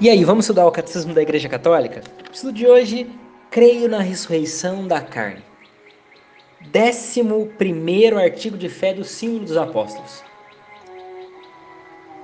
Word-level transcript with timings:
E 0.00 0.08
aí, 0.08 0.22
vamos 0.22 0.44
estudar 0.44 0.64
o 0.64 0.70
Catecismo 0.70 1.12
da 1.12 1.20
Igreja 1.20 1.48
Católica? 1.48 2.04
O 2.30 2.32
estudo 2.32 2.52
de 2.52 2.68
hoje, 2.68 3.10
creio 3.50 3.88
na 3.88 3.98
ressurreição 3.98 4.86
da 4.86 5.00
carne. 5.00 5.42
Décimo 6.70 7.48
primeiro 7.58 8.16
artigo 8.16 8.56
de 8.56 8.68
fé 8.68 8.94
do 8.94 9.02
símbolo 9.02 9.46
dos 9.46 9.56
apóstolos. 9.56 10.22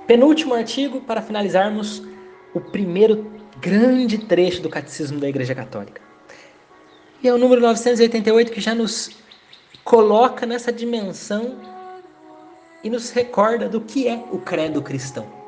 Penúltimo 0.07 0.53
artigo 0.53 1.01
para 1.01 1.21
finalizarmos 1.21 2.01
o 2.53 2.61
primeiro 2.61 3.29
grande 3.59 4.19
trecho 4.19 4.61
do 4.61 4.69
Catecismo 4.69 5.19
da 5.19 5.27
Igreja 5.27 5.53
Católica. 5.53 6.01
E 7.21 7.27
é 7.27 7.33
o 7.33 7.37
número 7.37 7.59
988 7.59 8.53
que 8.53 8.61
já 8.61 8.73
nos 8.73 9.11
coloca 9.83 10.45
nessa 10.45 10.71
dimensão 10.71 11.59
e 12.81 12.89
nos 12.89 13.09
recorda 13.09 13.67
do 13.67 13.81
que 13.81 14.07
é 14.07 14.23
o 14.31 14.39
credo 14.39 14.81
cristão 14.81 15.44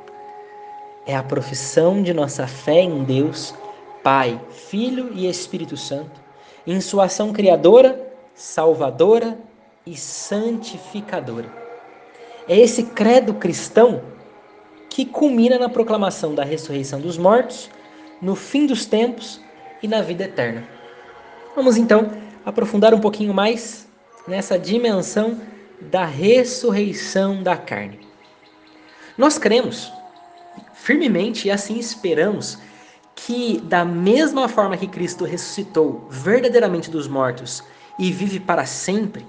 é 1.07 1.15
a 1.15 1.23
profissão 1.23 2.03
de 2.03 2.13
nossa 2.13 2.45
fé 2.45 2.81
em 2.81 3.05
Deus, 3.05 3.55
Pai, 4.03 4.39
Filho 4.51 5.11
e 5.13 5.27
Espírito 5.27 5.77
Santo, 5.77 6.19
em 6.67 6.81
sua 6.81 7.05
ação 7.05 7.31
criadora, 7.31 8.11
salvadora 8.35 9.39
e 9.85 9.95
santificadora. 9.95 11.49
É 12.45 12.57
esse 12.59 12.83
credo 12.83 13.33
cristão 13.33 14.01
que 14.89 15.05
culmina 15.05 15.57
na 15.57 15.69
proclamação 15.69 16.35
da 16.35 16.43
ressurreição 16.43 16.99
dos 16.99 17.17
mortos, 17.17 17.69
no 18.21 18.35
fim 18.35 18.65
dos 18.65 18.85
tempos 18.85 19.39
e 19.81 19.87
na 19.87 20.01
vida 20.01 20.25
eterna. 20.25 20.67
Vamos 21.55 21.77
então 21.77 22.11
aprofundar 22.45 22.93
um 22.93 22.99
pouquinho 22.99 23.33
mais 23.33 23.87
nessa 24.27 24.59
dimensão 24.59 25.39
da 25.79 26.05
ressurreição 26.05 27.41
da 27.41 27.55
carne. 27.55 27.99
Nós 29.17 29.37
cremos 29.37 29.91
firmemente 30.87 31.49
e 31.49 31.51
assim 31.51 31.77
esperamos 31.77 32.57
que, 33.13 33.59
da 33.65 33.83
mesma 33.83 34.47
forma 34.47 34.77
que 34.77 34.87
Cristo 34.87 35.25
ressuscitou 35.25 36.07
verdadeiramente 36.09 36.89
dos 36.89 37.09
mortos 37.09 37.61
e 37.99 38.09
vive 38.09 38.39
para 38.39 38.65
sempre, 38.65 39.27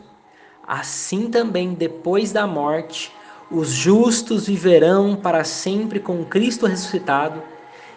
assim 0.65 1.29
também 1.29 1.75
depois 1.75 2.31
da 2.31 2.47
morte, 2.47 3.13
os 3.51 3.71
justos 3.71 4.47
viverão 4.47 5.17
para 5.17 5.43
sempre 5.43 5.99
com 5.99 6.25
Cristo 6.25 6.65
ressuscitado 6.65 7.43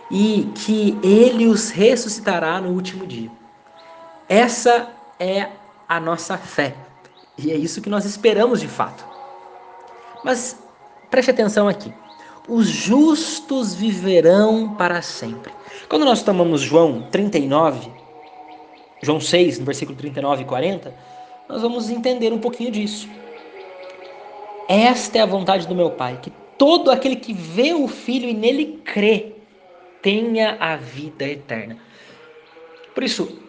e 0.09 0.49
que 0.55 0.97
ele 1.03 1.45
os 1.45 1.69
ressuscitará 1.69 2.59
no 2.59 2.69
último 2.69 3.05
dia. 3.05 3.29
Essa 4.27 4.89
é 5.19 5.49
a 5.87 5.99
nossa 5.99 6.35
fé 6.35 6.73
e 7.37 7.51
é 7.51 7.55
isso 7.55 7.79
que 7.79 7.91
nós 7.91 8.05
esperamos 8.05 8.59
de 8.59 8.67
fato. 8.67 9.05
Mas 10.23 10.57
preste 11.11 11.29
atenção 11.29 11.67
aqui 11.67 11.93
os 12.51 12.67
justos 12.67 13.73
viverão 13.73 14.75
para 14.75 15.01
sempre. 15.01 15.53
Quando 15.87 16.03
nós 16.03 16.21
tomamos 16.21 16.59
João 16.59 17.03
39, 17.09 17.89
João 19.01 19.21
6, 19.21 19.59
no 19.59 19.65
versículo 19.65 19.97
39 19.97 20.41
e 20.41 20.45
40, 20.45 20.93
nós 21.47 21.61
vamos 21.61 21.89
entender 21.89 22.33
um 22.33 22.39
pouquinho 22.39 22.69
disso. 22.69 23.07
Esta 24.67 25.19
é 25.19 25.21
a 25.21 25.25
vontade 25.25 25.65
do 25.65 25.73
meu 25.73 25.91
Pai, 25.91 26.19
que 26.21 26.29
todo 26.57 26.91
aquele 26.91 27.15
que 27.15 27.31
vê 27.31 27.73
o 27.73 27.87
Filho 27.87 28.27
e 28.27 28.33
nele 28.33 28.81
crê 28.83 29.31
tenha 30.01 30.57
a 30.59 30.75
vida 30.75 31.23
eterna. 31.23 31.77
Por 32.93 33.01
isso, 33.01 33.39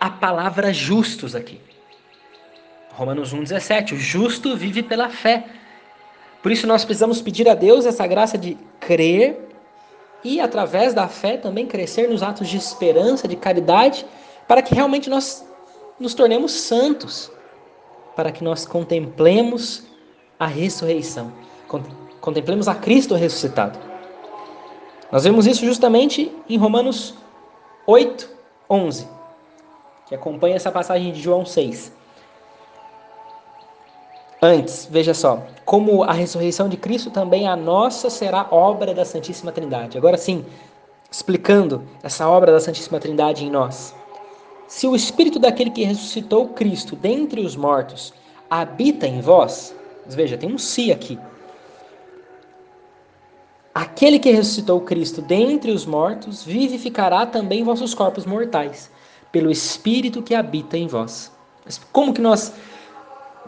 a 0.00 0.10
palavra 0.10 0.72
justos 0.72 1.36
aqui. 1.36 1.60
Romanos 2.90 3.32
1,17: 3.32 3.92
o 3.92 3.96
justo 3.96 4.56
vive 4.56 4.82
pela 4.82 5.08
fé. 5.08 5.44
Por 6.48 6.52
isso 6.52 6.66
nós 6.66 6.82
precisamos 6.82 7.20
pedir 7.20 7.46
a 7.46 7.54
Deus 7.54 7.84
essa 7.84 8.06
graça 8.06 8.38
de 8.38 8.56
crer 8.80 9.50
e 10.24 10.40
através 10.40 10.94
da 10.94 11.06
fé 11.06 11.36
também 11.36 11.66
crescer 11.66 12.08
nos 12.08 12.22
atos 12.22 12.48
de 12.48 12.56
esperança, 12.56 13.28
de 13.28 13.36
caridade, 13.36 14.06
para 14.46 14.62
que 14.62 14.74
realmente 14.74 15.10
nós 15.10 15.46
nos 16.00 16.14
tornemos 16.14 16.52
santos, 16.52 17.30
para 18.16 18.32
que 18.32 18.42
nós 18.42 18.64
contemplemos 18.64 19.82
a 20.40 20.46
ressurreição, 20.46 21.30
contemplemos 22.18 22.66
a 22.66 22.74
Cristo 22.74 23.14
ressuscitado. 23.14 23.78
Nós 25.12 25.24
vemos 25.24 25.46
isso 25.46 25.66
justamente 25.66 26.32
em 26.48 26.56
Romanos 26.56 27.14
8, 27.86 28.26
11, 28.70 29.06
que 30.06 30.14
acompanha 30.14 30.56
essa 30.56 30.72
passagem 30.72 31.12
de 31.12 31.20
João 31.20 31.44
6. 31.44 31.97
Antes, 34.40 34.88
veja 34.90 35.12
só, 35.14 35.44
como 35.64 36.04
a 36.04 36.12
ressurreição 36.12 36.68
de 36.68 36.76
Cristo 36.76 37.10
também 37.10 37.48
a 37.48 37.56
nossa 37.56 38.08
será 38.08 38.46
obra 38.52 38.94
da 38.94 39.04
Santíssima 39.04 39.50
Trindade. 39.50 39.98
Agora 39.98 40.16
sim, 40.16 40.44
explicando 41.10 41.82
essa 42.02 42.28
obra 42.28 42.52
da 42.52 42.60
Santíssima 42.60 43.00
Trindade 43.00 43.44
em 43.44 43.50
nós. 43.50 43.94
Se 44.68 44.86
o 44.86 44.94
espírito 44.94 45.40
daquele 45.40 45.70
que 45.70 45.82
ressuscitou 45.82 46.48
Cristo 46.50 46.94
dentre 46.94 47.40
os 47.40 47.56
mortos 47.56 48.14
habita 48.48 49.08
em 49.08 49.20
vós, 49.20 49.74
veja, 50.06 50.38
tem 50.38 50.52
um 50.52 50.58
si 50.58 50.92
aqui. 50.92 51.18
Aquele 53.74 54.18
que 54.18 54.30
ressuscitou 54.30 54.80
Cristo 54.82 55.20
dentre 55.20 55.72
os 55.72 55.84
mortos 55.84 56.44
vivificará 56.44 57.26
também 57.26 57.64
vossos 57.64 57.92
corpos 57.92 58.24
mortais, 58.24 58.90
pelo 59.32 59.50
espírito 59.50 60.22
que 60.22 60.34
habita 60.34 60.76
em 60.76 60.86
vós. 60.86 61.32
Como 61.92 62.12
que 62.12 62.20
nós 62.20 62.52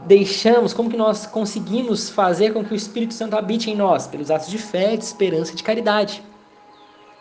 deixamos, 0.06 0.72
como 0.72 0.90
que 0.90 0.96
nós 0.96 1.26
conseguimos 1.26 2.10
fazer 2.10 2.52
com 2.52 2.64
que 2.64 2.72
o 2.72 2.76
Espírito 2.76 3.14
Santo 3.14 3.36
habite 3.36 3.70
em 3.70 3.76
nós? 3.76 4.06
Pelos 4.06 4.30
atos 4.30 4.48
de 4.48 4.58
fé, 4.58 4.96
de 4.96 5.04
esperança 5.04 5.52
e 5.52 5.56
de 5.56 5.62
caridade. 5.62 6.22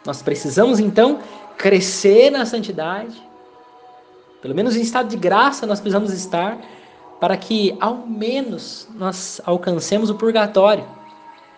Nós 0.06 0.22
precisamos 0.22 0.80
então 0.80 1.20
crescer 1.58 2.30
na 2.30 2.46
santidade, 2.46 3.22
pelo 4.42 4.56
menos 4.56 4.76
em 4.76 4.82
estado 4.82 5.10
de 5.10 5.18
graça 5.18 5.68
nós 5.68 5.82
precisamos 5.82 6.14
estar, 6.14 6.58
para 7.20 7.36
que 7.36 7.76
ao 7.82 7.96
menos 7.96 8.88
nós 8.96 9.42
alcancemos 9.46 10.10
o 10.10 10.16
purgatório. 10.16 10.86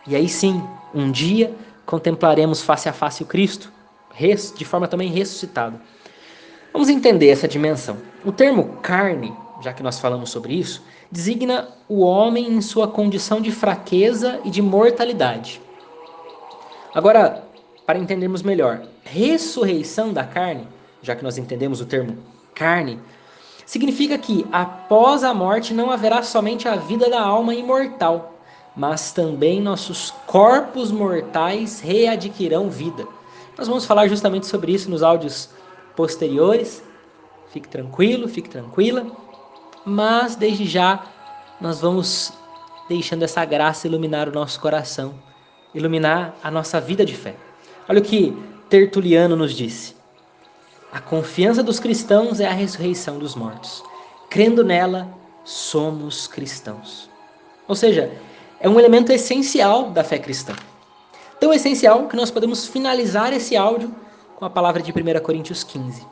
E 0.07 0.15
aí 0.15 0.27
sim, 0.27 0.63
um 0.93 1.11
dia 1.11 1.55
contemplaremos 1.85 2.61
face 2.61 2.89
a 2.89 2.93
face 2.93 3.21
o 3.21 3.27
Cristo, 3.27 3.71
de 4.57 4.65
forma 4.65 4.87
também 4.87 5.09
ressuscitado. 5.09 5.79
Vamos 6.73 6.89
entender 6.89 7.29
essa 7.29 7.47
dimensão. 7.47 7.97
O 8.25 8.31
termo 8.31 8.77
carne 8.81 9.31
já 9.61 9.71
que 9.71 9.83
nós 9.83 9.99
falamos 9.99 10.29
sobre 10.29 10.53
isso, 10.53 10.83
designa 11.11 11.69
o 11.87 12.01
homem 12.01 12.51
em 12.51 12.61
sua 12.61 12.87
condição 12.87 13.39
de 13.39 13.51
fraqueza 13.51 14.39
e 14.43 14.49
de 14.49 14.61
mortalidade. 14.61 15.61
Agora, 16.93 17.43
para 17.85 17.99
entendermos 17.99 18.41
melhor, 18.41 18.81
ressurreição 19.03 20.11
da 20.11 20.23
carne, 20.23 20.67
já 21.01 21.15
que 21.15 21.23
nós 21.23 21.37
entendemos 21.37 21.79
o 21.79 21.85
termo 21.85 22.17
carne, 22.55 22.99
significa 23.65 24.17
que 24.17 24.45
após 24.51 25.23
a 25.23 25.33
morte 25.33 25.73
não 25.73 25.91
haverá 25.91 26.23
somente 26.23 26.67
a 26.67 26.75
vida 26.75 27.09
da 27.09 27.21
alma 27.21 27.53
imortal, 27.53 28.33
mas 28.75 29.11
também 29.11 29.61
nossos 29.61 30.11
corpos 30.25 30.91
mortais 30.91 31.79
readquirirão 31.79 32.69
vida. 32.69 33.05
Nós 33.57 33.67
vamos 33.67 33.85
falar 33.85 34.07
justamente 34.07 34.47
sobre 34.47 34.71
isso 34.71 34.89
nos 34.89 35.03
áudios 35.03 35.49
posteriores. 35.95 36.81
Fique 37.49 37.67
tranquilo, 37.67 38.27
fique 38.27 38.49
tranquila 38.49 39.05
mas 39.85 40.35
desde 40.35 40.65
já 40.65 41.03
nós 41.59 41.81
vamos 41.81 42.33
deixando 42.87 43.23
essa 43.23 43.43
graça 43.45 43.87
iluminar 43.87 44.27
o 44.27 44.31
nosso 44.31 44.59
coração, 44.59 45.13
iluminar 45.73 46.35
a 46.43 46.51
nossa 46.51 46.81
vida 46.81 47.05
de 47.05 47.15
fé. 47.15 47.35
Olha 47.87 47.99
o 47.99 48.03
que 48.03 48.35
Tertuliano 48.69 49.35
nos 49.35 49.53
disse. 49.53 49.95
A 50.91 50.99
confiança 50.99 51.63
dos 51.63 51.79
cristãos 51.79 52.39
é 52.39 52.47
a 52.47 52.53
ressurreição 52.53 53.17
dos 53.17 53.35
mortos. 53.35 53.83
Crendo 54.29 54.63
nela, 54.63 55.07
somos 55.43 56.27
cristãos. 56.27 57.09
Ou 57.67 57.75
seja, 57.75 58.11
é 58.59 58.67
um 58.67 58.79
elemento 58.79 59.11
essencial 59.11 59.89
da 59.91 60.03
fé 60.03 60.19
cristã. 60.19 60.53
Tão 61.39 61.53
essencial 61.53 62.07
que 62.07 62.15
nós 62.15 62.29
podemos 62.29 62.67
finalizar 62.67 63.33
esse 63.33 63.55
áudio 63.55 63.93
com 64.35 64.45
a 64.45 64.49
palavra 64.49 64.81
de 64.81 64.91
1 64.91 65.19
Coríntios 65.23 65.63
15. 65.63 66.05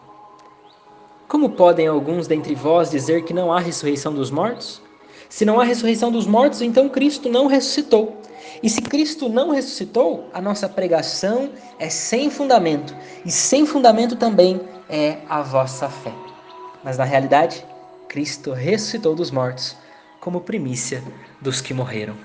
Como 1.30 1.52
podem 1.52 1.86
alguns 1.86 2.26
dentre 2.26 2.56
vós 2.56 2.90
dizer 2.90 3.24
que 3.24 3.36
não 3.36 3.54
há 3.54 3.60
ressurreição 3.60 4.12
dos 4.12 4.32
mortos? 4.32 4.82
Se 5.30 5.46
não 5.46 5.60
há 5.60 5.64
ressurreição 5.64 6.12
dos 6.12 6.26
mortos, 6.26 6.60
então 6.60 6.90
Cristo 6.90 7.30
não 7.30 7.46
ressuscitou. 7.46 8.20
E 8.64 8.70
se 8.70 8.82
Cristo 8.82 9.30
não 9.30 9.52
ressuscitou, 9.52 10.28
a 10.34 10.42
nossa 10.42 10.68
pregação 10.68 11.52
é 11.78 11.88
sem 11.88 12.32
fundamento, 12.32 12.96
e 13.24 13.30
sem 13.30 13.64
fundamento 13.64 14.16
também 14.16 14.60
é 14.90 15.20
a 15.30 15.44
vossa 15.44 15.88
fé. 15.88 16.12
Mas 16.84 16.98
na 16.98 17.04
realidade, 17.04 17.64
Cristo 18.08 18.52
ressuscitou 18.52 19.14
dos 19.14 19.30
mortos 19.30 19.76
como 20.20 20.42
primícia 20.42 21.04
dos 21.40 21.62
que 21.62 21.76
morreram. 21.76 22.16